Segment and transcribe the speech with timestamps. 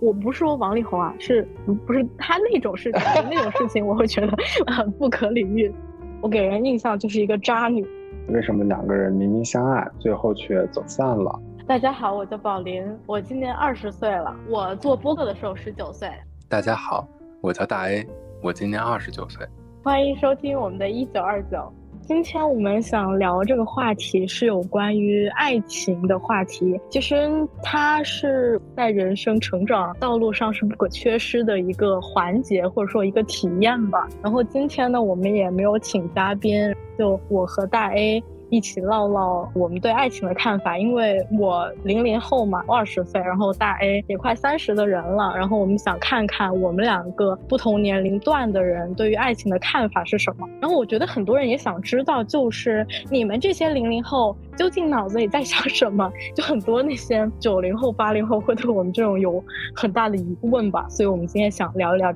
[0.00, 1.46] 我不是说王力宏啊，是
[1.86, 3.02] 不是他那种事情？
[3.30, 4.36] 那种事情我会觉得
[4.72, 5.72] 很不可理喻。
[6.20, 7.86] 我给人印象就是一个渣女。
[8.28, 11.40] 为什么两个人明明相爱，最后却走散了？
[11.66, 14.34] 大家好，我叫宝林，我今年二十岁了。
[14.48, 16.08] 我做播客的时候十九岁。
[16.48, 17.06] 大家好，
[17.40, 18.06] 我叫大 A，
[18.42, 19.46] 我今年二十九岁。
[19.82, 21.72] 欢迎收听我们的一九二九。
[22.06, 26.78] 今天我们想聊这个话题是有关于爱情的话题。
[26.90, 27.16] 其实
[27.62, 34.06] 它是在人生成长道路上是不可缺失的一个环节，或者说一个体验吧。
[34.22, 38.22] 然后今天呢，我们也没有请嘉宾，就我和大 A。
[38.50, 50.48] 一起唠唠我们对爱情的看法，因为我零零后嘛，二十岁，然后大 A 也快三十的人了，然后我们想看看我们两个不同年龄段的人对于爱情的看法是什么。
[50.60, 56.10] 然后我觉得很多人也想知道，就是你们这些零零后究竟脑子里在想什么？
[56.34, 59.42] 就很多那些九零后、八零后会对我们这种有
[59.74, 60.86] 很大的疑问吧。
[60.88, 62.12] 所以我们今天想聊一聊。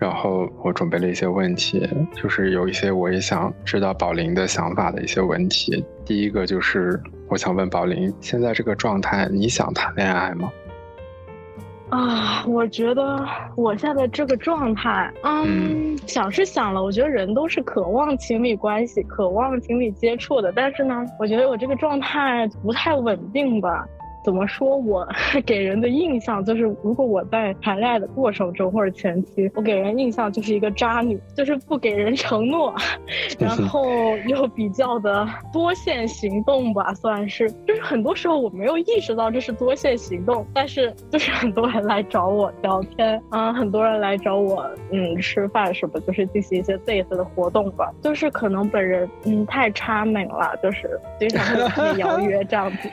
[0.00, 5.84] 然后我准备了一些问题，就是有一些我也想知道宝林的想法的一些问题。
[6.06, 6.98] 第一个就是
[7.28, 10.50] 我想问宝林，现在这个状态，你想谈恋爱吗？
[11.90, 13.22] 啊，我觉得
[13.56, 16.82] 我现在这个状态，嗯，想是想了。
[16.82, 23.86] 我觉得人都是渴望亲密关系、渴望亲密接触的，但是呢，我觉得我这个状态不太稳定吧。
[24.22, 24.76] 怎么说？
[24.76, 25.06] 我
[25.46, 32.74] 给人的印象就是，如果我在谈恋爱的过程中或者前期，我给人印象就是一个渣女，就是不给人承诺，
[33.38, 37.50] 然后又比较的多线行动吧，算是。
[37.66, 47.90] 就是很多时候我没有意识到这是多线行动，但是就是很多人来找我聊天啊，很多人来找我嗯吃饭什么，就是进行一些 date 的活动吧。
[48.02, 52.88] 就是可能本人嗯太差美了，就是经常会 邀约这样子。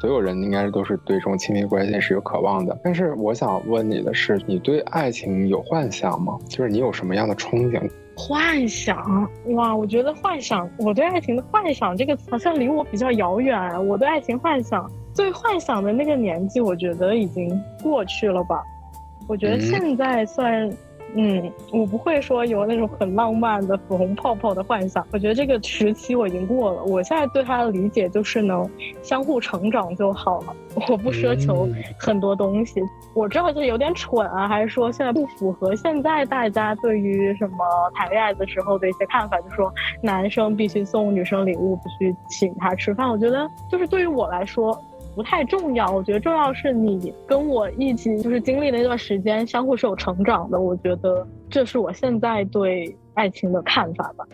[0.00, 6.38] 所有人应该都是对这种亲密关系是有渴望的，但是我想问你的是，你对爱情有幻想吗？
[6.48, 7.90] 就是你有什么样的憧憬？
[8.16, 13.86] 幻想哇，我觉得幻想，我对爱情的幻想这个词好像离我比较遥远。
[13.86, 18.62] 我对爱情幻想，最幻想的那个年纪，我觉得已经过去了吧？
[19.28, 20.70] 我觉得现在算。
[21.16, 25.04] 嗯，我不会说有那种很浪漫的粉红泡泡的幻想。
[25.12, 26.84] 我觉得这个时期我已经过了。
[26.84, 28.68] 我现在对他的理解就是能
[29.02, 30.54] 相互成长就好了。
[30.88, 32.80] 我不奢求很多东西。
[33.12, 37.56] 我知道这有点蠢啊，还是说现在不符合现在大家对于什么
[37.94, 39.36] 谈恋爱的时候的一些看法？
[39.40, 39.72] 就说
[40.02, 43.10] 男生必须送女生礼物，必须请她吃饭。
[43.10, 44.80] 我觉得就是对于我来说。
[45.14, 50.58] 不太重要，我觉得重要是你跟我一起就是经历的那段时间，相互是有成长的。
[50.60, 54.24] 我觉得这是我现在对爱情的看法吧。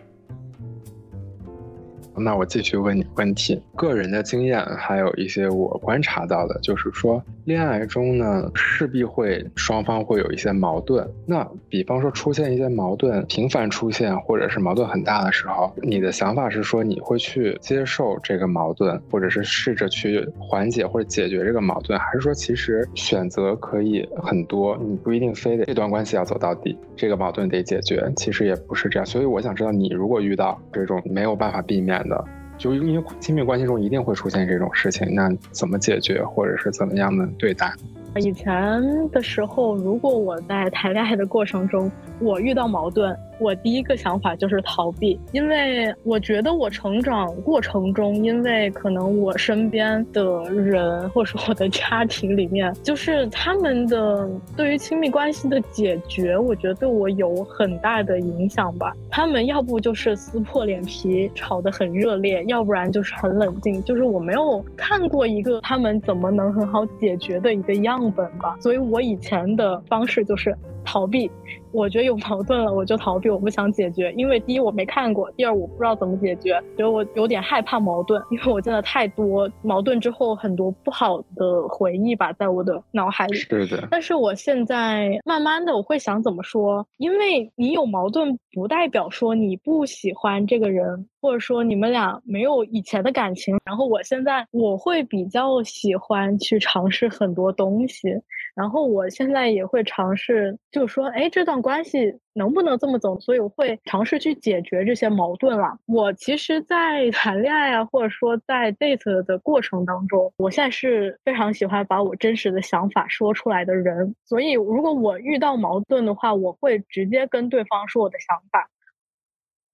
[2.19, 11.07] 那我继续问你问题，个人的经验，还有一些我观察到的，就是说，恋爱中呢，势必会双方会有一些矛盾。
[11.27, 29.05] 那比方说出现一些矛盾，频繁出现，或者是矛盾很大的时候，你的想法是说你会去接受这个矛盾，或者是试着去缓解或者解决这个矛盾，还是说其实选择可以很多，你不一定非得这段关系要走到底，这个矛盾得解决，其实也不是这样。
[29.05, 32.06] 所以我想知道，你如果遇到这种没有办法避免。
[32.09, 32.25] 的，
[32.59, 37.73] 就因为亲密关系中一定会出现这种事情，那怎么解决，或者是怎么样的对待？
[38.17, 43.15] 以前的时候，如果我在谈恋爱的过程中，我遇到矛盾。
[43.39, 58.95] 我第一个想法就是逃避，因为我觉得我成长过程中，因为可能我身边的人或者我的家庭里面，就是他们的对于亲密关系的解决，我觉得对我有很大的影响吧。
[59.11, 68.57] 他们要不就是撕破脸皮吵得很热烈，要不然就是很冷静，就是我没有看过一个他们怎么能很好解决的一个样本吧。
[68.61, 71.31] 所以我以前的方式就是逃避。
[71.77, 83.35] 我觉得有矛盾了，我就逃避，我不想解决，因为第一我没看过，第二我不知道怎么解决，觉得我有点害怕矛盾，因为我见的太多矛盾之后很多不好的回忆吧，在我的脑海里。
[83.35, 83.87] 是的。
[83.91, 93.57] 但是我现在慢慢的我会想怎么说，因为你有矛盾不代表说你不喜欢这个人，或者说你们俩没有以前的感情。
[93.65, 98.09] 然后我现在我会比较喜欢去尝试很多东西，
[98.55, 101.57] 然后我现在也会尝试，就是说，哎，这段。
[101.67, 103.19] 关系能不能这么走？
[103.19, 105.77] 所以我会尝试去解决这些矛盾了。
[105.87, 114.15] 我其实，在谈恋爱啊，或者说在 date 的过程当中，我现在是非常喜欢把我真实的想法说出来的人。
[114.27, 118.69] 所以，如果我遇到矛盾的话，我会直接跟对方说我的想法。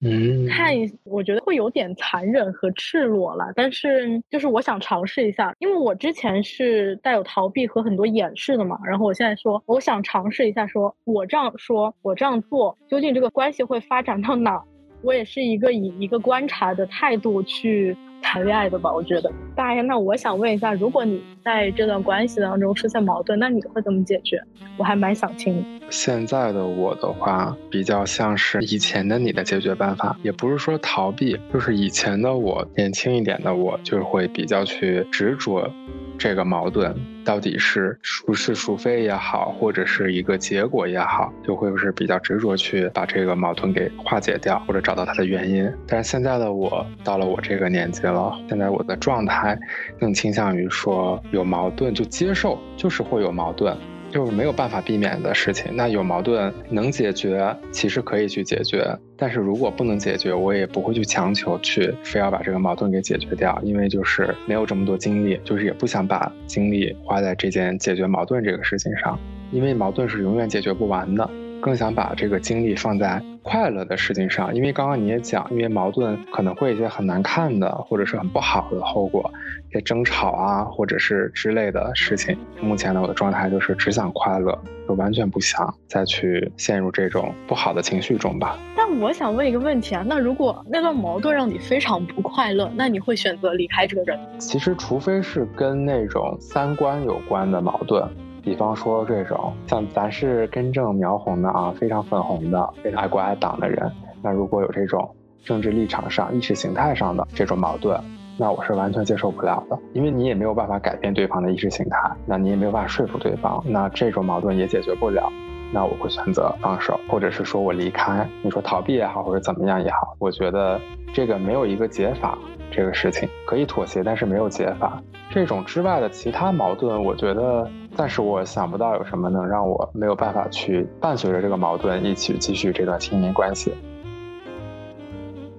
[0.05, 3.53] 嗯，看一，我觉得会有点残忍和赤裸了。
[3.55, 8.79] 但是就是我想尝试一下，因为我之前是带有逃避和很多掩饰的嘛。
[8.85, 14.61] 然后我现在说，我想尝试一下，说我这样说，我这样做，究竟这个关系会发展到哪？
[15.03, 19.31] 我也是一个以一个观察的态度去谈恋爱的吧，我觉得。
[19.55, 24.41] 大爷，那我想问一下，如果你在这段关系当中出现矛盾，那你会怎么解决？
[24.79, 25.63] 我还蛮想听。
[25.91, 35.71] 现在的我的话，比较像是以前的你的解决办法，也不是说逃避，就是以前的我，年轻一点的我，就会比较去执着。
[36.19, 36.95] 这个矛盾
[37.25, 45.69] 到底是孰是孰非也好，或者是一个结果也好，就会是比较执着去把这个矛盾给化解掉，或者找到它的原因。
[45.89, 48.03] 但是现在的我到了我这个年纪
[48.49, 49.59] 现在我的状态
[49.99, 53.77] 更倾向于说有矛盾就接受，就是会有矛盾。
[54.11, 55.75] 就是没有办法避免的事情。
[55.75, 58.87] 那有矛盾能解决，其实可以去解决。
[59.17, 69.19] 但是如果不能解决，我也不会去强求去非要把这个矛盾给解决掉，因为就是没有这么多精力，就是也不想把精力花在这件解决矛盾这个事情上，
[69.51, 71.31] 因为矛盾是永远解决不完的。
[71.63, 79.33] 更想把这个精力放在快乐的事情上，因为刚刚你也讲，因为矛盾可能会有一些很难看的，或者是很不好的后果，
[79.71, 82.37] 一些争吵啊，或者是之类的事情。
[82.61, 88.59] 目前呢，我的状态就是只想快乐，就完全不想再去陷入这种不好的情绪中吧。
[88.77, 94.19] 但我想问一个问题啊，那如果那段矛盾让你非常不快乐，那你会选择离开这个人？
[94.39, 98.05] 其实，除非是跟那种三观有关的矛盾。
[98.43, 103.91] 比方说这种像咱是根正苗红的啊，非常粉红的，非常爱国爱党的人，
[104.23, 107.99] 那如果有这种政治立场上、意识形态上的这种矛盾，
[108.37, 115.31] 那我是完全接受不了的，因为你也没有办法改变对方的意识形态，那你也没有办法说服对方，那这种矛盾也解决不了，
[115.73, 118.29] 那我会选择放手，或者是说我离开。
[118.43, 120.81] 你说逃避也好，或者怎么样也好，我觉得
[121.13, 122.37] 这个没有一个解法。
[122.75, 124.99] 这个事情可以妥协，但是没有解法。
[125.29, 133.73] 这种之外的其他矛盾，我觉得但是我想不到有什么能让我没有办法去伴随着这个矛盾一起继续这段亲密关系。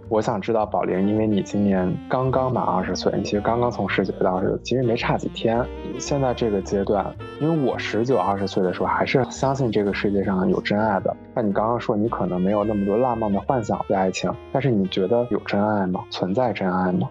[0.09, 5.65] 我想知道宝玲，因为你今年刚刚满二十岁，你其实刚刚从十九到二十，其实没差几天。
[5.97, 11.15] 现在这个阶段，因为我十九二十岁的时候还是相信这个世界上有真爱的。
[11.33, 16.03] 那你刚刚说你可能没有那么多浪漫的幻想对爱情，但是你觉得有真爱吗？
[16.11, 17.09] 存在真爱吗？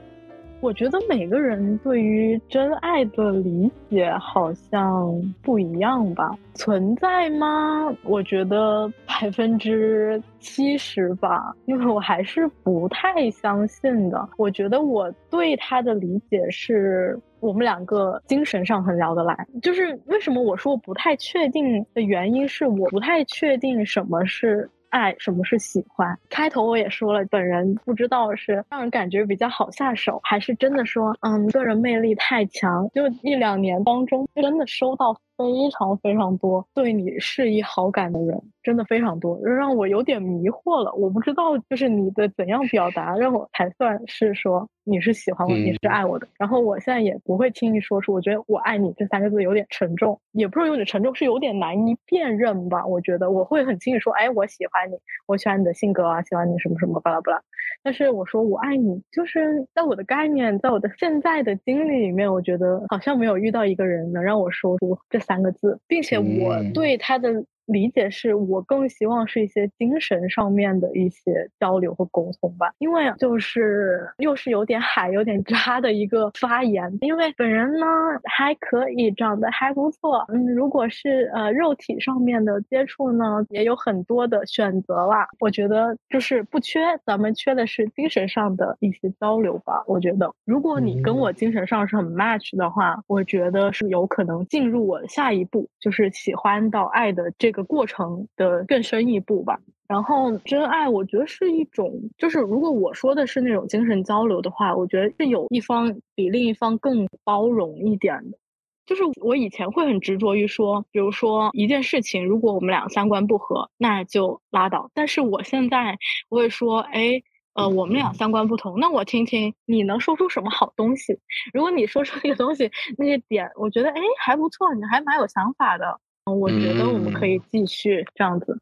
[0.62, 5.12] 我觉得每个人对于真爱的理解好像
[5.42, 6.38] 不一样吧？
[6.54, 7.92] 存在吗？
[8.04, 14.28] 我觉得百分之七十吧，因为我还是不太相信的。
[14.36, 19.36] 我觉得我对他的理解是我们两个精神上很聊得来。
[19.62, 24.70] 就是为什么我说不太确定的原因是我不太确定什么是。
[24.92, 26.18] 爱什么是喜欢？
[26.28, 32.86] 开头我也说了，本人不知道是让人感觉比较好下手，还是真的说，嗯，个人魅力太强。
[32.92, 38.40] 就一两年当中，真的收到非常非常多对你示意好感的人。
[38.62, 40.94] 真的非常多，让我有点迷惑了。
[40.94, 46.28] 我不知道，就是你的怎样表达，让我才算是说你是喜欢我，你是爱我的。
[46.38, 52.86] 然后我现在也不会轻易说出“我觉得我爱你”这三个字有点沉重，也不是有点沉重，是有点难以辨认吧。
[52.86, 54.94] 我觉得我会很轻易说：“哎，我喜欢你，
[55.26, 57.42] 我喜欢你的性格啊，喜欢你什么什么巴拉巴拉。”
[57.82, 67.44] 但是我说我爱你，就是在我的概念，在我的现在的经历里面，我觉得好像没有遇到一个人能让我说出这三个字，并且我对他的。
[67.66, 76.98] 理解是我更希望是一些精神上面的一些交流和沟通吧，因为就是又是有点海有点渣的一个发言。
[77.02, 77.86] 因为本人呢
[78.24, 85.28] 还可以，长得还不错，嗯，如果是呃肉体上面的接触呢，也有很多的选择啦。
[85.38, 89.84] 我觉得就是不缺，咱们缺的是精神上的一些交流吧。
[89.86, 97.51] 我觉得如果你跟我精神上是很 match 的话，我觉得是有可能进入我下一步，就是喜欢到爱的这。
[97.52, 99.60] 个过程的更深一步吧。
[99.86, 108.38] 然后，真爱我觉得是一种，就是如果我说的是那种精神交流的话，我觉得是有一方比另一方更包容一点的。
[108.86, 114.90] 就是我以前会很执着于说，比如说一件事情，如果我们俩三观不合，那就拉倒。
[114.94, 115.98] 但是我现在
[116.30, 117.22] 我会说，哎，
[117.54, 121.18] 呃，我们俩三观不同，那我听听你能说出什么好东西。
[121.52, 126.00] 如果你说出那个东西那个点，我觉得哎还不错，你还蛮有想法的。
[126.24, 128.58] 我觉得我们可以继续这样子，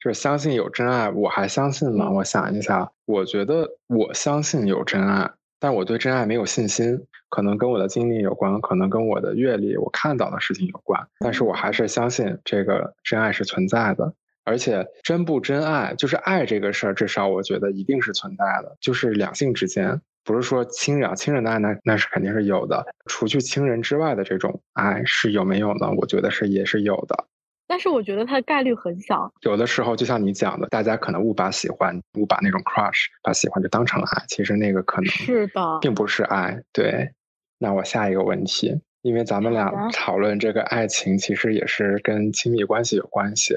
[0.00, 2.10] 就是相信有真爱，我还相信吗？
[2.10, 14.14] 我想一下，我觉得我相信有真爱，但我对真爱没有信心，可能跟我的经历有关，可能跟我的阅历、我看到的事情有关，但是我还是相信这个真爱是存在的。
[14.48, 25.88] 而且真不真爱，就是爱这个事儿，至少我觉得一定是存在的，就是两性之间，不是说亲人啊，亲人的爱那那是肯定是有的，除去亲人之外的这种爱是有没有呢？
[25.96, 27.26] 我觉得是也是有的。
[27.68, 29.32] 但是我觉得它的概率很小。
[29.42, 34.24] 有的时候，就像你讲的，大家可能误把喜欢、误把那种 crush，把喜欢就当成了爱。
[34.28, 36.60] 其实那个可能是的，并不是爱。
[36.72, 37.10] 对，
[37.58, 43.54] 那我下一个问题，因为咱们俩讨论这个爱情，其实也是跟亲密关系有关系。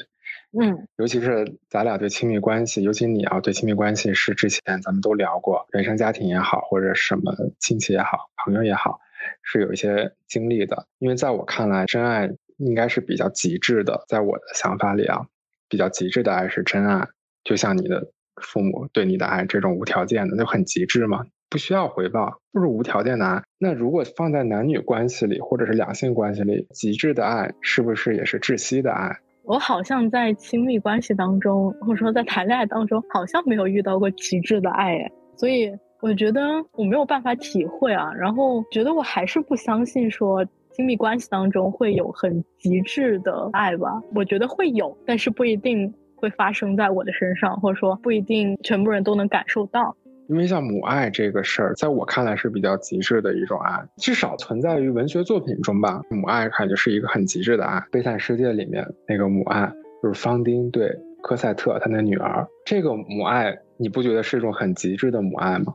[0.52, 9.00] 嗯，尤其是咱俩对亲密关系，尤其你啊，对亲密关系是之前咱们都聊过，原生家庭也好，或者什么亲戚也好，朋友也好，
[9.44, 10.88] 是有一些经历的。
[11.00, 12.30] 因为在我看来，真爱。
[12.62, 15.28] 应该是比较极致的，在我的想法里啊，
[15.70, 17.08] 比较极致的爱是真爱，
[17.46, 23.44] 就像你的父母对你的爱这种无条件的，就很极致嘛，不需要回报，就是无条件的爱。
[23.58, 29.20] 那如果放在男女关系里，或者是两性关系里，极致的爱是不是也是窒息的爱？
[29.50, 36.40] 我好像在亲密关系当中，或者说在谈恋爱当中，好像没有遇到过极致的爱，所以我觉得
[36.74, 40.46] 我没有办法体会啊，然后觉得我还是不相信说。
[40.72, 44.02] 亲密关系当中会有很极致的爱吧？
[44.16, 49.98] 我觉得会有，但是不一定会发生在我的身上，或者说不一定全部人都能感受到。
[50.30, 56.04] 因为像母爱这个事儿，在我看来是比较极致的一种爱，至少存在于文学作品中吧。
[56.12, 65.74] 母爱感觉是一个很极致的爱，《悲惨世界》里面那个母爱就是方丁对科赛特他的女儿，这个母爱你不觉得是一种很极致的母爱吗？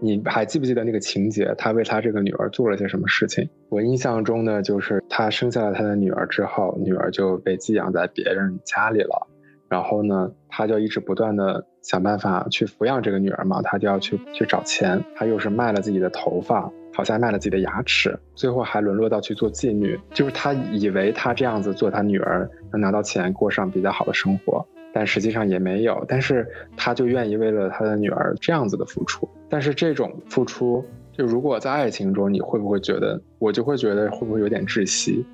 [0.00, 1.54] 你还记不记得那个情节？
[1.58, 3.46] 他为他这个女儿做了些什么事情？
[3.68, 9.28] 我印象中呢，就是他生下了他的女儿之后，女儿就被寄养在别人家里了。
[9.72, 15.02] 然后呢，他就一直不断的想办法去抚养这个女儿嘛，他就要去去找钱。
[15.16, 19.98] 他又是卖了自己的头发，好像卖了自己的牙齿，最后还沦落到去做妓女。
[20.12, 24.62] 就是他以为他这样子做他女儿能拿到钱，过上比较好的生活。
[24.92, 29.26] 但实际上也没有，但是他就愿意为了他的女儿这样子的付出。
[29.48, 35.24] 但是这种付出，就如果在爱情中，你会不会觉得，我就会觉得会不会有点窒息？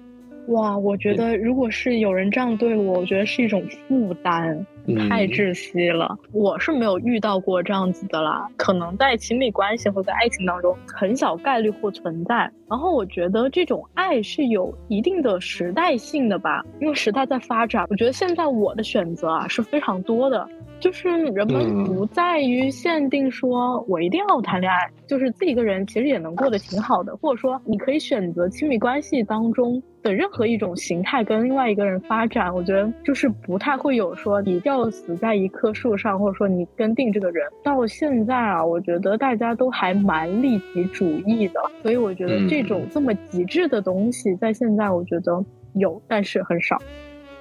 [0.49, 4.65] 哇，我觉得如果是有人这样对我，我觉得是一种负担，
[5.09, 6.19] 太窒息了。
[6.33, 12.51] 我是没有遇到过这样子的啦，可能在亲密关系或在爱情当中，很小概率会存在。
[12.67, 17.85] 然后我觉得这种爱是有一定的时代性的吧，因为时代在发展。
[17.91, 20.49] 我觉得现在我的选择啊是非常多的。
[20.81, 32.55] 就是人们不在于限定说，我一定要谈恋爱，就是自己一个人其实也能过得挺好的，或者说你可以选择亲密关系当中的任何一种形态跟另外一个人发展。
[32.55, 37.45] 我觉得就是不太会有说你吊死在一棵树上，或者说你跟定这个人。
[37.65, 45.45] 到现在啊，我觉得大家都还蛮利己主义的，所以我觉得这种这么极致的东西，在现在我觉得
[45.75, 46.79] 有，但是很少。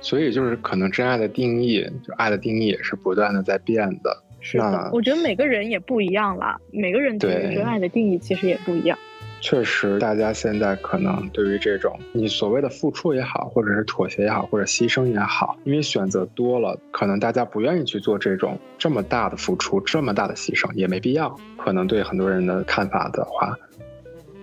[0.02, 4.24] 所以就是可能真爱的定义，就爱的定义也是不断的在变的。
[4.40, 8.98] 是的，我觉得每个人也不一样啦，每个人对于真爱的定义其实也不一样。
[9.40, 21.36] 确实，大家现在可能对于这种你所谓的付出也好，或者是妥协也好，或者牺牲也好，因为选择多了，可能大家不愿意去做这种这么大的付出、这么大的牺牲，也没必要。
[21.58, 23.56] 可能对很多人的看法的话。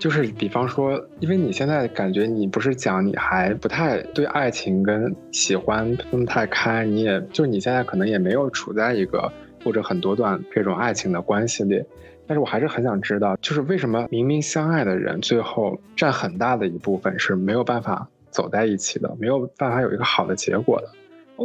[0.05, 9.33] 就是比方说，因为你现在感觉你不是讲你还不太对爱情跟喜欢分不太开，你也就你现在可能也没有处在一个
[9.65, 11.83] 或者很多段这种爱情的关系里，
[12.27, 20.89] 但是我还是很想知道，就是为什么明明相爱的人，最后占很大的一部分是没有办法走在一起的，没有办法有一个好的结果的。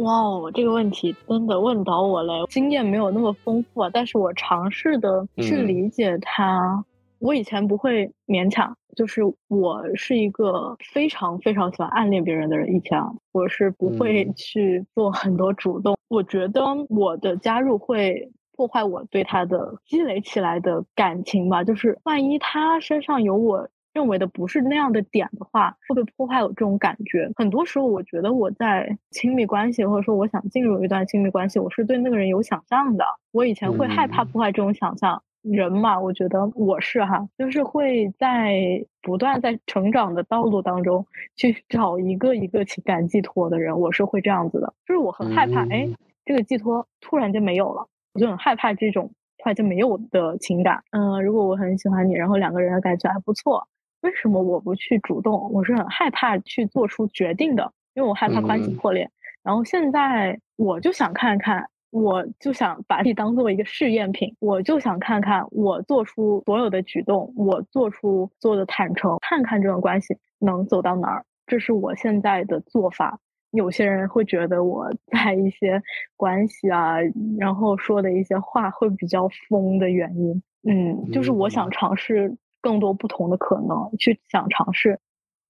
[0.02, 6.84] 哇哦，这个问题真的问倒我了，经验没有那么丰富啊，但是我尝试的去理解它。
[7.20, 12.74] 我以前不会勉强，就是我是一个非常非常喜欢暗恋别人的人。
[12.74, 12.98] 以前
[13.32, 21.62] 我是不会去做很多主动，我觉得我的加入会破坏我对他的积累起来的感情吧。
[21.62, 27.30] 就是万一他身上有我认为的不是那样的点的话，会不会破坏我这种感觉？
[27.36, 33.04] 很多时候，我觉得我在亲密关系或者说我想进入一段亲密关系，我是对那个人有想象的。
[33.30, 35.22] 我以前会害怕破坏这种想象。
[35.42, 41.06] 人嘛，我觉得我是哈，就是会在不断在成长的道路当中
[41.36, 44.74] 去 找一个一个情感寄托的人，我是会这样子的。
[44.86, 45.88] 就是我很害怕，哎，
[46.24, 50.82] 这个寄托突然就没有了，我就很害怕这种突然就没有的情感。
[50.90, 53.66] 嗯，如果我很喜欢你，然后两个人的感觉还不错，
[54.02, 55.50] 为什么我不去主动？
[55.52, 59.10] 我是很害怕去做出决定的，因为我害怕关系破裂。
[59.42, 61.66] 然后现在我就想看看。
[61.90, 71.24] 我就想把你当做一个试验品，我就想看看我做出所有的举动，我做出做的坦诚，看看这种关系能走到哪儿。
[71.46, 73.18] 这是我现在的做法。
[73.50, 75.82] 有些人会觉得我在一些
[76.16, 76.98] 关系啊，
[77.36, 80.40] 然后说的一些话会比较疯的原因。
[80.62, 85.00] 嗯，就是我想尝试更多不同的可能，去想尝试。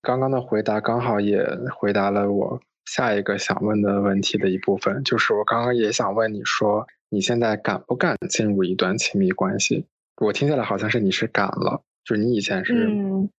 [0.00, 2.59] 刚刚的回答刚好也回答了我
[2.90, 9.87] 下一个想问的问题的一部分，就是我刚刚也想问你说，你现在敢不敢进入一段亲密关系？
[10.20, 12.90] 我听下来好像是你是敢了，就是你以前是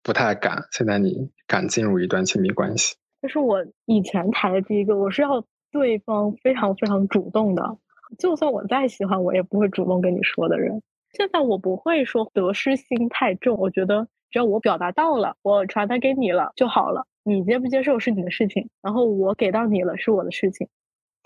[0.01, 2.95] 不太敢，现在你敢进入一段亲密关系。
[3.21, 7.77] 这是我以前谈的第一个，我是要对方非常非常主动的，
[8.17, 10.81] 就算我再喜欢，我也不会主动跟你说的人。
[11.11, 20.67] 现在我不会说得失心太重，我觉得只要我表达到了，我传达给你了就好了，你接不接受是你的事情，然后我给到你了是我的事情。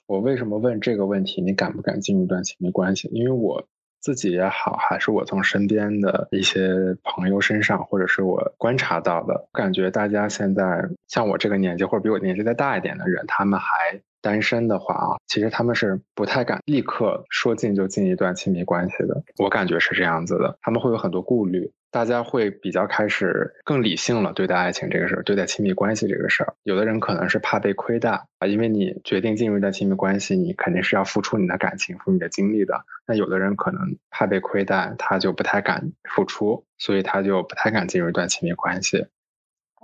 [0.07, 1.41] 我为什么问这个问题？
[1.41, 3.07] 你敢不敢进入一段亲密关系？
[3.11, 3.65] 因为我
[4.01, 14.01] 自己也好，还是我从身边的一些朋友身上，或者是我观察到的，感觉大家现在像我这个年纪，或者比我年纪再大一点的人，他们还。
[14.25, 19.23] 单身的话啊，其实他们是不太敢立刻说进就进一段亲密关系的。
[19.37, 26.55] 我感觉是这样子的，他们会有很多顾虑，大家会比较开始更理性了对待爱情这个事儿，对待亲密关系这个事儿。
[26.63, 32.83] 有的人可能是怕被亏待啊，因为你决定进入一段亲密关系，你肯定是要付出你的感情、付你的精力的。
[33.05, 39.05] 那有的人可能怕被亏待，他就不太敢付出，所以他就不太敢进入一段亲密关系。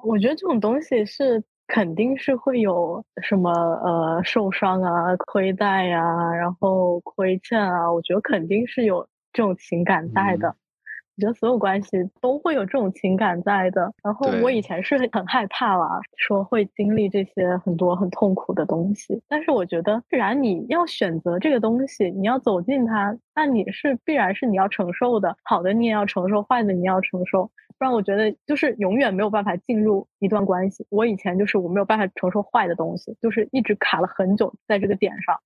[0.03, 1.43] 我觉得这种东西是。
[1.73, 6.03] 肯定是会有什么呃受伤啊、亏待呀，
[6.35, 10.49] 然后亏欠啊，我觉得肯定是有这种情感在的。
[10.49, 13.93] 我觉得所有关系都会有这种情感在的。
[14.03, 19.21] 然后我以前是很害怕啦，说会经历这些很多很痛苦的东西。
[19.29, 25.37] 但是我觉得，既然你要选择这个东西，你要走进它，那你是必然是你要承受的。
[25.43, 27.49] 好的你也要承受，坏的你要承受。
[27.81, 30.85] 不然我觉得就是永远没有办法进入一段关系。
[30.89, 35.39] 我以前就是我没有办法承受坏的东西，就是一直卡了很久在这个点上。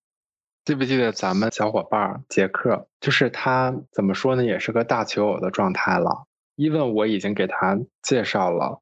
[0.66, 2.88] 记不记得咱们小伙伴杰克？
[3.00, 6.26] 就是他怎么说呢，也是个大求偶的状态了。
[6.58, 8.82] 一问我已经给他介绍了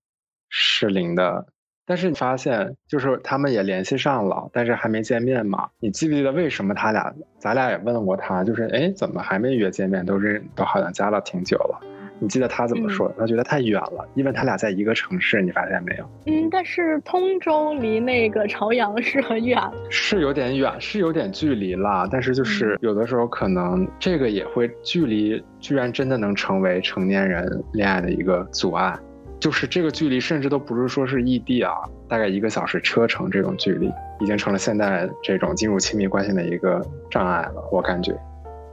[0.49, 1.45] 适龄的，
[1.85, 5.69] 但是你发现就是他们也联系上了，但是还没见面嘛。
[5.79, 7.13] 你记不记得为什么他俩？
[7.37, 10.03] 咱俩也问过他，就是哎，怎么还没约见面？
[10.03, 11.92] 都认都好像加了挺久了。
[12.23, 13.13] 你记得他怎么说？
[13.19, 16.09] 他觉得太远了，因为他俩在一个城市，你发现没有？
[16.25, 22.07] 嗯，但是通州离那个朝阳是很远，是有点远，是有点距离啦。
[22.09, 28.97] 但是就是有的时候可能这个也会距离，居然真的能成为成年人恋爱的一个阻碍。
[29.37, 31.73] 就是这个距离，甚至都不是说是异地啊，
[32.07, 36.81] 大概一个小时车程这种距离，已经成了现在这种进入亲密关系的一个
[37.11, 37.67] 障碍了。
[37.69, 38.17] 我感觉。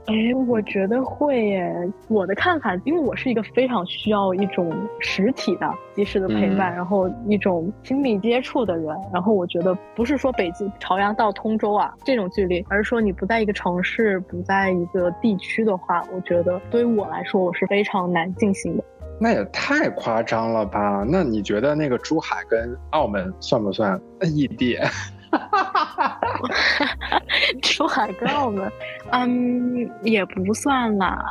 [0.07, 0.15] 哎，
[0.47, 1.73] 我觉得会耶。
[2.07, 8.87] 我的看法，因为我是一个非常需要一种实体的、及时的陪伴，然后一种亲密接触的人。
[9.13, 18.83] 然后我觉得，不是说北京朝阳到通州啊这种距离，而是说你不在一个城市、不在一个地区的话，我觉得对于我来说，我是非常难进行的。
[19.19, 21.05] 那也太夸张了吧？
[21.07, 24.75] 那你觉得那个珠海跟澳门算不算异地？
[27.61, 28.71] 珠海跟澳门，
[29.11, 31.23] 嗯，也不算啦，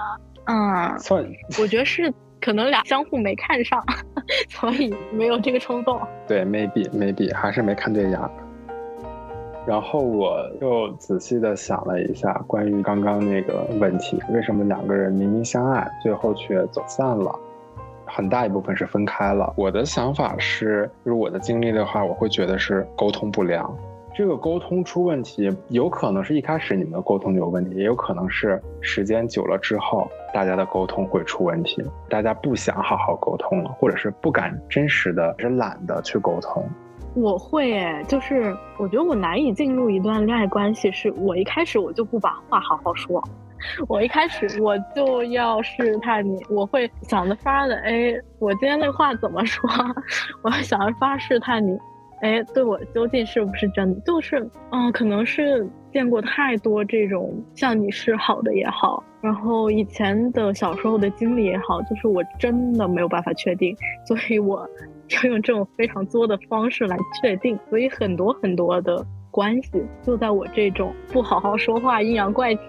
[0.46, 1.24] 嗯，算，
[1.61, 3.83] 我觉得是可能俩相互没看上，
[4.48, 6.00] 所以没有这个冲动。
[6.26, 8.20] 对，maybe maybe 还是没看对眼。
[9.66, 17.30] 然后我又仔细的想了一下，关于刚刚那个问题，为什么两个人明明相爱，最后却走散了？
[18.06, 19.52] 很大一部分是分开了。
[19.56, 23.72] 我的想法是，就是我的经历的话，我会觉得是沟通不良。
[24.12, 31.83] 这个沟通出问题，有可能是一开始你们的沟通有问题，也有可能是时间久了之后，大家的沟通会出问题。
[32.09, 36.62] 大家不想好好沟通了，或者是不敢真实的，是懒得去沟通。
[37.14, 43.23] 我会诶，就是我觉得我难以进入一段恋爱关系，是我一开始我就不把话好好说。
[43.88, 49.68] 我一开始我就要试探你，我会想着法的，哎，我今天那话怎么说？
[50.42, 51.79] 我要想着法试探你，
[52.20, 54.00] 哎，对我究竟是不是真的？
[54.00, 64.68] 就是，嗯，可能是见过太多这种向你示好的也好，然后以前的小时候的经历也好，就是我真的没有办法确定，所以我
[65.22, 69.06] 要用这种非常作的方式来确定，所以很多很多的。
[69.33, 72.61] 关系就在我这种不好好说话、阴阳怪气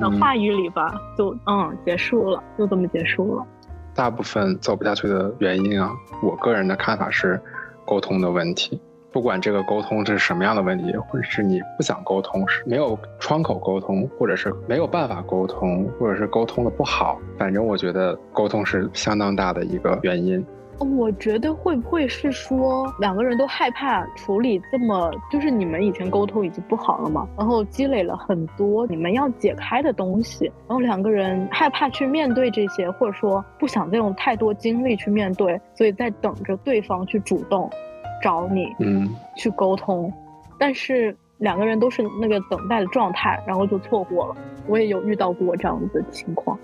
[0.00, 3.46] 的话语里吧，就嗯结束了，就这么结束了。
[3.94, 7.40] 大部分走不下去的原因啊，我个人的看法是
[7.84, 8.80] 沟通的问题。
[9.10, 20.42] 不管这个沟通是什么样的问题，或者是你不想沟通，是没有窗口沟通，或者是没有办法沟通，或者是沟通的不好，反正我觉得沟通是相当大的一个原因。
[20.82, 37.70] 我觉得会不会是说两个人都害怕处理这么，就是你们以前沟通已经不好了嘛，然后积累了很多你们要解开的东西，然后两个人害怕去面对这些，或者说不想再用太多精力去面对，所以在等着对方去主动
[38.22, 40.12] 找你，嗯，去沟通，
[40.58, 44.36] 但是两个人都是那个等待的状态，然后就错过了。
[44.68, 46.56] 我也有遇到过这样子的情况。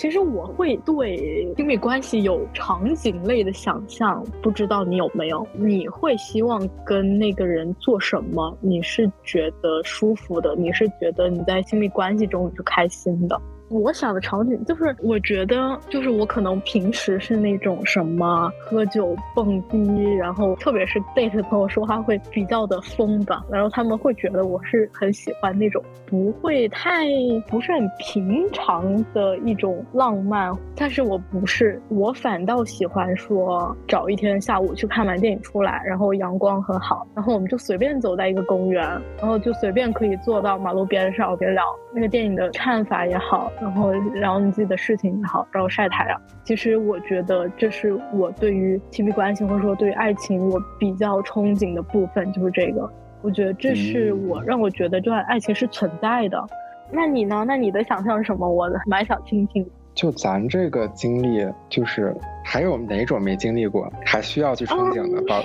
[0.00, 5.46] 其实我会对亲密关系有场景类的想象，不知道你有没有？
[5.52, 8.56] 你会希望跟那个人做什么？
[8.62, 10.56] 你是觉得舒服的？
[10.56, 13.38] 你是觉得你在亲密关系中你是开心的？
[13.70, 27.06] 我想的场景就是，我觉得就是我可能平时是那种什么喝酒蹦迪，然后特别是 date 朋友说话会比较的疯吧，然后他们会觉得我是很喜欢那种不会太
[27.46, 38.82] 不是很平常的一种浪漫，但是我不是，我反倒喜欢说找一天下午去看完电影出来，然后阳光很好，然后我们就随便走在一个公园，
[39.20, 41.62] 然后就随便可以坐到马路边上，别聊
[41.94, 43.48] 那个电影的看法也好。
[43.60, 46.20] 然后聊你自己的事情也好，然后晒太阳。
[46.44, 52.90] 其实我觉得这是我对于亲密关系或者说对于爱情我比较憧憬的部分，就是这个。
[53.22, 56.42] 我觉得这是我让我觉得这段爱情是存在的。
[56.90, 57.44] 那你呢？
[57.46, 58.48] 那你的想象是什么？
[58.48, 59.64] 我蛮想听听。
[59.92, 65.22] 就咱这个经历，就是还有哪种没经历过，还需要去憧憬的？
[65.28, 65.44] 宝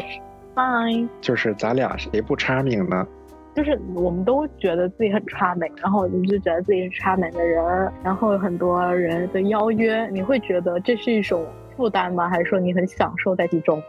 [0.56, 1.10] ，Fine。
[1.19, 3.06] 就是咱俩谁不 charming 呢？
[3.55, 7.63] 就是我们都觉得自己很差美，然后我们就觉得自己是差美的人，
[8.03, 11.45] 然后很多人的邀约，你会觉得这是一种
[11.77, 12.27] 负担吗？
[12.27, 13.81] 还是说你很享受在其中？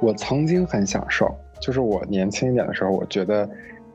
[0.00, 3.48] 我曾经很享受，就是我年轻一点的时候，我觉得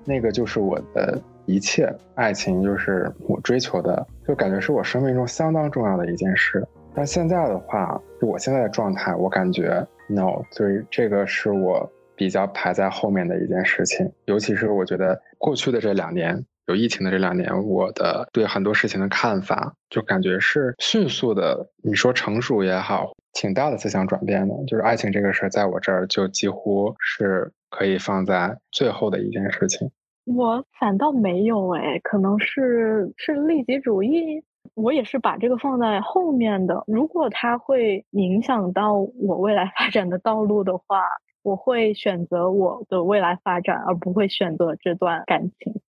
[0.04, 6.62] 那个就是我的一切，爱情就是我追求的，就感觉是我生命中相当重要的一件事。
[6.94, 11.90] 但现在的话，就我现在的状态，我感觉 no，所以这个是我。
[12.18, 21.70] 比较排在后面的一件事情，尤其是我觉得过去的这两年，有疫情的这两年，我的对很多事情的看法，就感觉是迅速的。
[21.84, 24.56] 你说成熟也好，挺大的思想转变的。
[24.66, 29.92] 就是爱情这个事儿，在我这儿就几乎是可以放在最后的一件事情。
[30.26, 34.44] 我反倒没有哎，可能是是利己主义。
[34.74, 36.84] 我也是把这个放在后面的。
[36.88, 41.04] 如果它会影响到我未来发展的道路的话。
[41.48, 45.80] 我会选择我的未来发展，而不会选择这段感情。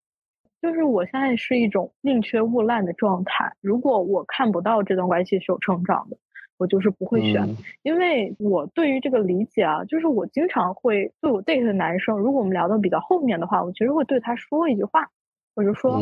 [0.63, 3.55] 就是我现在是一种宁缺毋滥的状态。
[3.61, 6.17] 如果我看不到这段关系是有成长的，
[6.59, 7.57] 我就是不会选。
[7.83, 15.09] 因为我对于这个理解啊，就是我经常会对我 date 的男生，如果我们聊到比较后面的话，我其实会对他说一句话，
[15.57, 15.99] 我就说，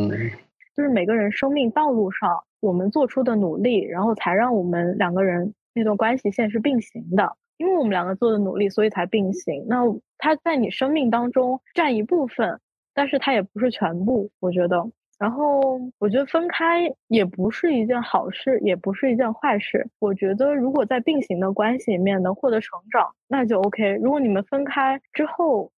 [0.77, 7.38] 就是每个人生命道路上我们做出的努力，然后才让我们两个人那段关系线是并行的。
[7.59, 9.64] 因为我们两个做的努力，所以才并行。
[9.69, 9.83] 那
[10.19, 12.61] 他在你生命当中占一部分，
[12.95, 14.31] 但是他也不是全部。
[14.40, 14.85] 我觉得，
[15.19, 19.88] 然后我觉得分开也不是一件好事，也不是一件坏事。
[19.99, 23.95] 我觉得，如果在并行的关系里面能获得成长，那就 OK。
[24.03, 25.73] 如果你们分开之后，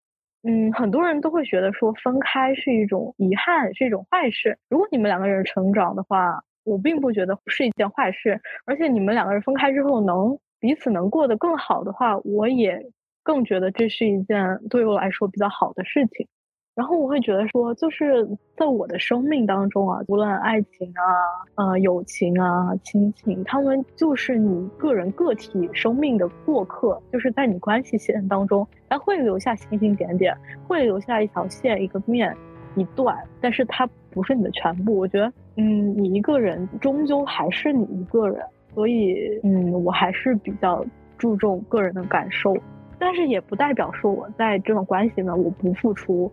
[0.43, 4.57] 嗯，很多人都会觉得说分开是一种遗憾，是一种坏事。
[4.69, 8.41] 如果你们两个人成长的话，我并不觉得是一件坏事。
[8.65, 10.39] 而且你们两个人分开之后能。
[10.59, 12.91] 彼此能过得更好的话，我也
[13.23, 16.27] 更觉得这是一件对我来说比较好的事情。
[16.75, 18.23] 然后我会觉得说，就是
[18.55, 32.37] 在我的生命当中啊，无论爱情啊、呃友情啊、亲情，他们就是你个人个体生命的过客，就是在你关系线当中，它会留下星星点点，会留下一条线、一个面、
[32.75, 34.95] 一段，但是它不是你的全部。
[34.95, 38.45] 我觉得，嗯，你一个人终究还是你一个人。
[38.77, 40.85] 所以，嗯，我还是比较
[41.17, 42.55] 注重个人的感受，
[42.99, 46.31] 但是也不代表说我在这种关系呢我不付出。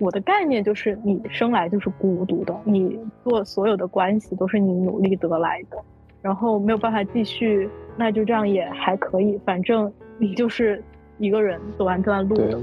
[0.00, 5.78] 我的概念就是，你生来就是孤独的，你做所有的关系都是你努力得来的，
[6.20, 9.38] 然后没有办法继续，那就这样也还可以。
[9.44, 10.82] 反正你就是
[11.18, 12.60] 一个人走完这段路的。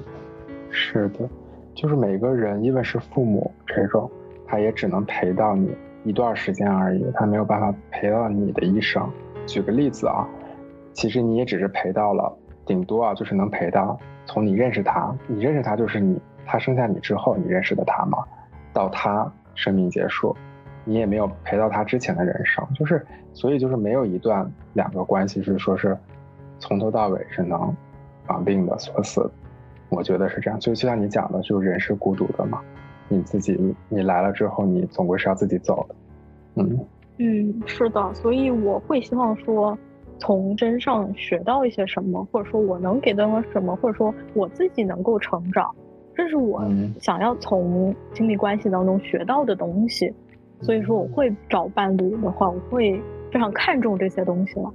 [0.72, 1.30] 是的，
[1.74, 4.12] 就是每个人，因为是父母这种，
[4.46, 5.70] 他也只能陪到你。
[6.04, 9.08] 一段时间而已，他没有办法陪到你的一生。
[9.46, 10.28] 举个例子啊，
[10.94, 12.32] 其实你也只是陪到了，
[12.66, 18.24] 顶多啊就是能陪到从你认识他，你认识他就是你他生下你之后你认识的他嘛，
[18.74, 20.36] 到他生命结束，
[20.86, 25.98] 你也没有陪到他之前的人生，就是所以就是没有一段两个关系是说是
[26.60, 27.76] 从头到尾是能
[28.26, 29.30] 绑定的锁死，
[29.90, 30.60] 我觉得是这样。
[30.60, 32.62] 就就像你讲的，就是人是孤独的嘛。
[33.12, 33.58] 你自己，
[33.90, 35.96] 你来了之后，你总归是要自己走的，
[36.56, 36.80] 嗯
[37.18, 39.78] 嗯，是的，所以我会希望说，
[40.18, 45.70] 从真上学到一些什么，或者说我能给对方什么，或者说我自己能够成长，
[46.16, 46.64] 这是我
[47.00, 50.12] 想要从亲密关系当中学到的东西。
[50.62, 54.72] 所以说，我会找伴侣的话，我会非常看重这些东西了。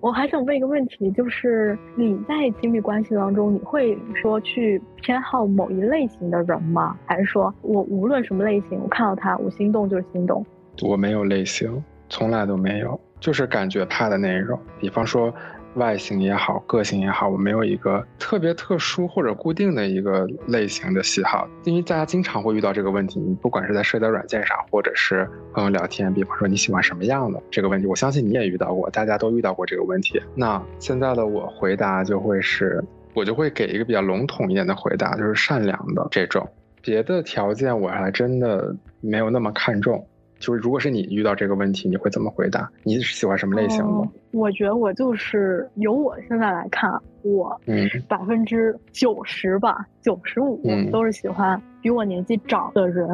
[0.00, 6.96] 我还想问一个问题，就是你在亲密关系当中，你会说去偏好某一类型的人吗？
[7.04, 10.44] 还是说我无论什么类型，我看到他，我心动就是心动？
[10.82, 14.58] 我没有类型，从来都没有，就是感觉怕的那一种。
[14.78, 15.32] 比方说。
[15.74, 23.20] 外形也好，个性也好，我没有一个特别特殊或者固定的一个类型的喜好，因为大家经常会遇到这个问题。
[23.20, 30.20] 你不管是在社交软件上，或者是朋友聊天，比方说你喜欢什么样的这个问题，我相信你也遇到过，大家都遇到过这个问题。
[30.34, 32.82] 那现在的我回答就会是，
[33.14, 36.48] 我就会给一个比较笼统一点的回答，就是善良的这种。
[36.82, 40.06] 别的条件我还真的没有那么看重。
[40.40, 42.68] 就是如果是你遇到这个问题，你会怎么回答？
[42.82, 44.08] 你喜欢什么类型的？
[44.32, 46.90] 我觉得我就是由我现在来看，
[47.22, 53.06] 我嗯百分之九十吧，九十五都是喜欢比我年纪长的人。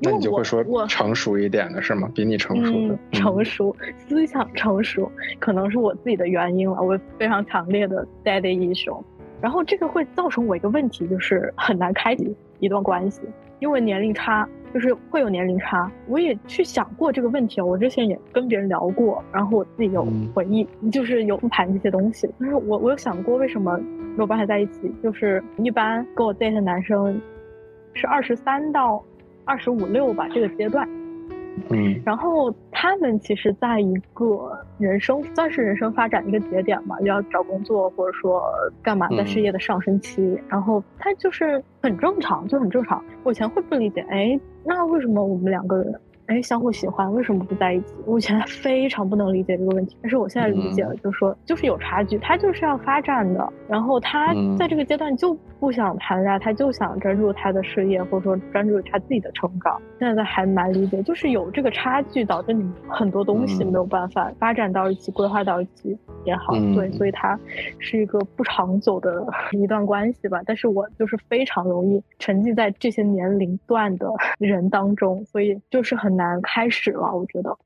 [0.00, 2.08] 那你就会说成熟一点的是吗？
[2.14, 6.82] 比你成熟的，成熟，思想成熟，可能是我自己的原因了。
[6.82, 9.02] 我非常强烈的 daddy issue，
[9.40, 13.22] 然后这个会造成我一个问题，就是很难开启一段关系，
[13.60, 14.46] 因为年龄差。
[14.74, 22.28] 就是会有年龄差，我也去想过这个问题我之前也跟别人聊过，然后我自己有回忆，就是有复盘这些东西。
[22.40, 27.20] 但是我我有想过为什么没有办法在一起，就是一般跟我 date 的男生
[27.92, 29.00] 是二十三到
[29.44, 30.88] 二十五六吧这个阶段。
[31.70, 38.42] 嗯，然后他们其实在一个人生算是人生发展一个节点嘛，要找工作或者说
[38.82, 43.02] 干嘛，在事业的上升期，然后他就是很正常，就很正常。
[43.22, 46.00] 我以前会不理解，哎，那为什么我们两个人？
[46.26, 47.94] 哎，相互喜欢为什么不在一起？
[48.06, 59.78] 我以前非常不能理解这个问题，但是我现在理解了，就是说就是有差距，他就是要发展的，然后他在这个阶段就不想谈恋爱，他就想专注他的事业，或者说专注他自己的成长。
[59.98, 67.38] 现在还蛮理解，就是有这个差距，导致你很多东西没有办法发展到一起，规划到一起也好，对，所以它
[67.78, 70.40] 是一个不长久的 一段关系吧。
[70.46, 74.08] 但是我就是非常容易沉浸在这些年龄段的
[74.40, 76.14] 人当中，所以就是很。
[76.14, 77.58] 难开始了，我觉得。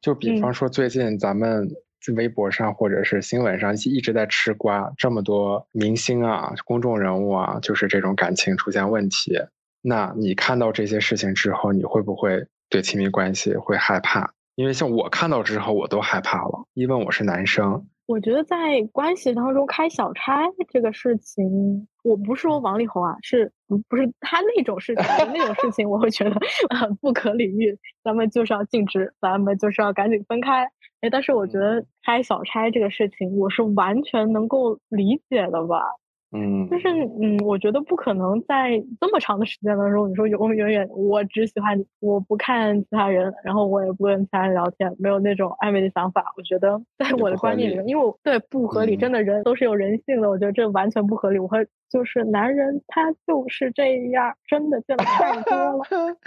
[0.00, 1.68] 就比方说，最近咱们
[2.14, 9.36] 微博上或者是新闻上一直在吃瓜，这么多明星啊、公众人物啊，就是这种感情出现问题。
[9.82, 14.30] 那你看到这些事情之后，你会不会对亲密关系会害怕？
[14.54, 17.84] 因为像我看到之后，我都害怕了，因为我是男生。
[18.08, 18.56] 我觉得在
[18.90, 23.52] 关系当中开小差这个事情，我不是说王力宏啊，是
[23.86, 25.04] 不是他那种事情？
[25.34, 26.40] 那种事情我会觉得
[26.74, 30.64] 很不可理喻，咱们就是要禁止，咱们就是要赶紧分开。
[31.02, 35.82] 哎，但是我觉得开小差这个事情，我是完全能够理解的吧。
[36.30, 36.88] 嗯，就是
[37.22, 46.34] 嗯，我觉得不可能在这么长的时间当中，你说永永远远我只喜欢你，我不看其他人，然后我也不跟其他人聊天，没有那种暧昧的想法。
[46.36, 51.38] 我觉得在我的观念里面，因为我对不合理，真的人都是有人性的，我觉得这完全不合理。
[51.38, 55.78] 我会就是男人他就是这样，真的见的太多了。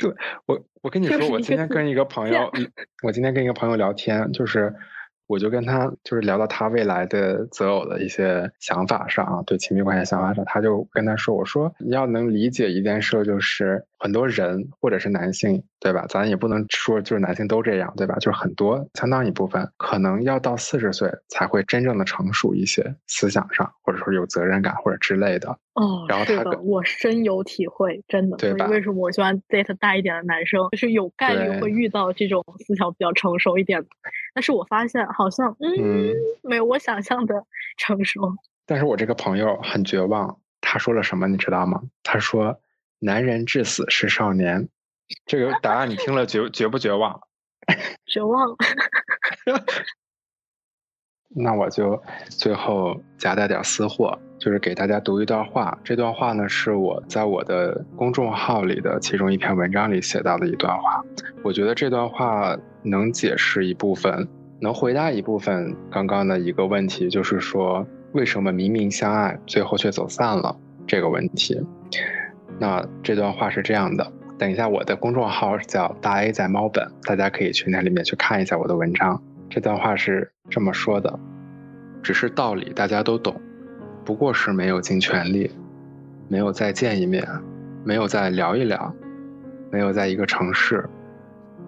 [0.00, 0.10] 对
[0.46, 2.50] 我，我跟你说，我今天跟一个朋友，
[3.04, 4.74] 我今天跟一个朋友聊天，就是。
[5.28, 16.06] 我就跟他就是聊到他未来的择偶的一些想法上啊，对亲密关系想法上，他就跟他说：“我说你要能理解一件事，就是很多人或者是男性，对吧？
[16.08, 18.16] 咱也不能说就是男性都这样，对吧？
[18.16, 28.36] 就是很多相当一部分可能要到四十岁才会真正的成熟一些，思想上或者说有责任感或者之类的。”哦，然后是的，我深有体会，真的。
[28.36, 28.66] 对吧？
[28.66, 30.68] 为什么我喜欢 date 大一点的男生？
[30.72, 33.86] 就是有概率会遇到这种思想比较成熟一点的。
[34.38, 37.44] 但是我发现好像，嗯，没有我想象的
[37.76, 38.20] 成熟。
[38.66, 41.82] 但是我这个朋友很绝望，他说了什么你知道吗？
[42.04, 42.60] 他说
[43.00, 44.68] ：“男人至死是少年。”
[45.26, 47.20] 这个答案你听了绝绝不绝望？
[48.06, 48.54] 绝望。
[51.34, 55.78] 那我就最后夹带点私货，就是给大家读一段话。
[55.84, 61.04] 这段话呢，是我在我的公众号里的其中一篇文章里写到的一段话。
[61.44, 64.26] 我觉得这段话能解释一部分，
[64.60, 71.60] 能回答一部分刚刚的一个问题，就是说为什么明明相爱，最后却走散了这个问题。
[72.58, 79.22] 那这段话是这样的，等一下我的公众号叫大 A 在猫本，大家可以去那里面去看一下我的文章。
[79.50, 81.18] 这段话是这么说的：
[82.02, 83.40] 只是道理大家都懂，
[84.04, 85.50] 不过是没有尽全力，
[86.28, 87.26] 没有再见一面，
[87.84, 88.94] 没有再聊一聊，
[89.70, 90.88] 没有在一个城市，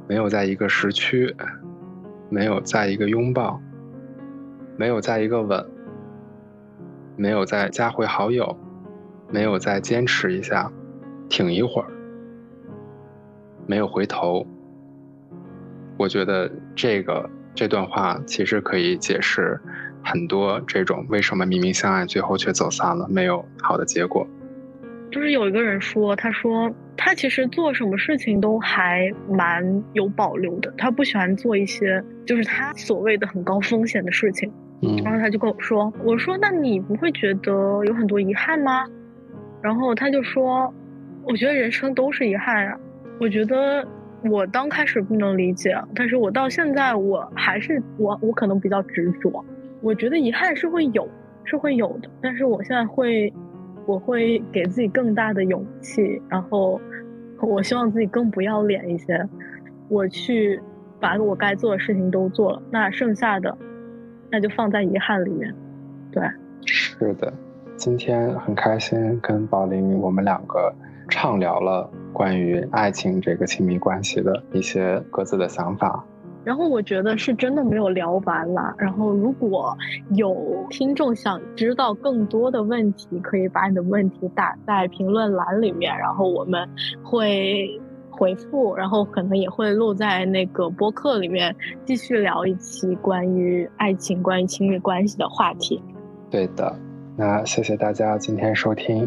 [0.06, 1.34] 没有在一个时区，
[2.28, 3.60] 没有在一个拥抱，
[4.76, 5.66] 没有在一个吻，
[7.16, 8.56] 没有再加回好友，
[9.30, 10.70] 没有再坚持一下，
[11.30, 11.88] 挺一会儿，
[13.66, 14.46] 没有回头。
[15.96, 19.60] 我觉得这个这段话其实可以解释
[20.02, 24.26] 很多这种为什么明明相爱，最后却走散了，没有好的结果。
[25.10, 34.50] 就是有一个人说，他说他其实做什么事情都还蛮有保留的，他不喜欢做一些就是他所谓的很高风险的事情。
[34.82, 37.52] 嗯，然后他就跟我说，我说那你不会觉得
[37.84, 38.86] 有很多遗憾吗？
[39.60, 40.72] 然后他就说，
[41.24, 42.78] 我觉得人生都是遗憾啊。
[43.18, 43.86] 我觉得
[44.24, 49.44] 我刚开始不能理解，但是我到现在我还是我我可能比较执着。
[49.80, 51.08] 我觉得遗憾是会有，
[51.44, 53.32] 是会有的，但是我现在会。
[53.86, 56.80] 我会给自己更大的勇气，然后
[57.40, 59.26] 我希望自己更不要脸一些。
[59.88, 60.60] 我去
[61.00, 63.56] 把我该做的事情都做了，那剩下的
[64.30, 65.52] 那就放在遗憾里面。
[66.12, 66.22] 对，
[66.66, 67.32] 是的，
[67.74, 70.72] 今天很开心跟宝林我们两个
[71.10, 76.02] 畅聊了关于爱情这个亲密关系的一些各自的想法。
[76.42, 78.74] 然后我觉得是真的没有聊完了。
[78.78, 79.76] 然后如果
[80.12, 86.66] 有听众想知道更多的问题，可以把你的问题打在评论栏里面，然后我们
[87.02, 95.82] 会回复，然后可能也会录在那个播客里面，继续聊一期关于爱情、关于亲密关系的话题。
[96.30, 96.74] 对的，
[97.18, 99.06] 那谢谢大家今天收听，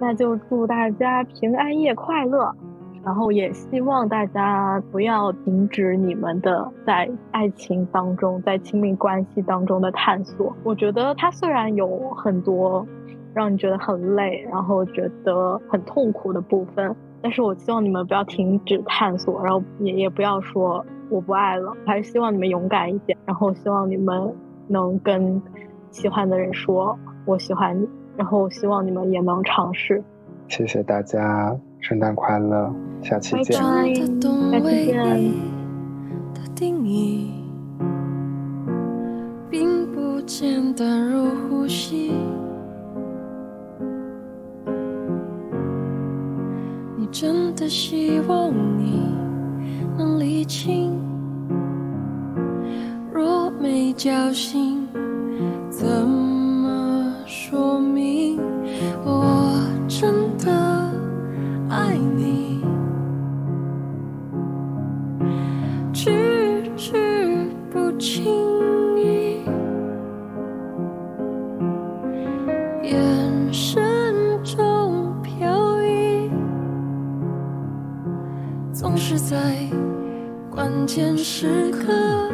[0.00, 2.54] 那就祝大家平安夜快乐。
[3.04, 10.54] 然后也希望大家不要停止你们的在爱情当中、在亲密关系当中的探索。
[10.62, 12.86] 我觉得它虽然有很多
[13.32, 24.34] 让你觉得很累，然后觉得很痛苦的部分，但是我希望你们不要停止探索，然后也也不要说我不爱了，还是希望你们勇敢一点，然后希望你们
[24.66, 25.40] 能跟
[25.90, 30.02] 喜欢的人说我喜欢你，然后希望你们也能尝试。
[30.48, 31.56] 谢谢大家。
[31.80, 33.56] 圣诞快乐，下期见。
[33.56, 35.32] 下期见。
[36.56, 37.30] 定义
[39.48, 42.12] 并不简单如呼吸。
[46.96, 49.14] 你真的希望你
[49.96, 51.00] 能理清？
[53.12, 54.88] 若没交心，
[55.70, 56.27] 怎么
[57.48, 58.38] 说明？
[59.06, 59.58] 我
[59.88, 60.52] 真的。
[61.70, 62.62] 爱你，
[65.94, 66.10] 句
[66.76, 66.92] 句
[67.70, 68.22] 不轻
[68.98, 69.40] 易，
[72.82, 73.82] 眼神
[74.44, 76.30] 中飘逸，
[78.74, 79.56] 总是在
[80.50, 82.28] 关键时刻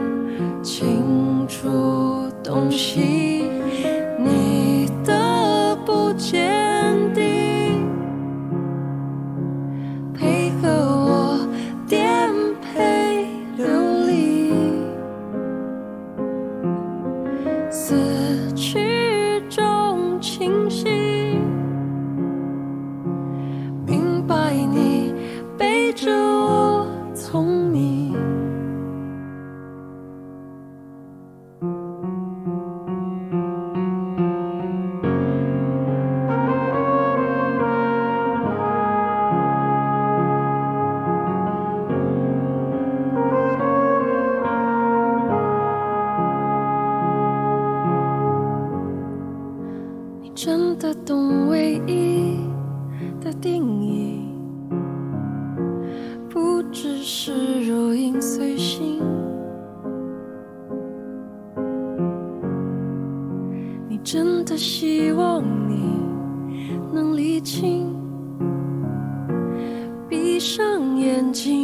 [64.57, 65.99] 希望你
[66.93, 67.95] 能厘清
[70.09, 71.64] 闭上眼睛。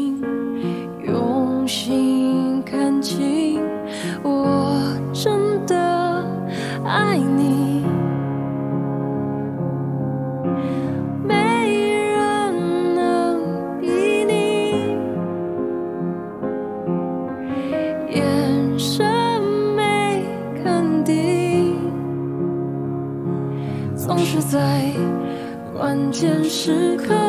[26.62, 27.19] 时刻